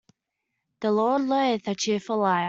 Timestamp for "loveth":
1.27-1.67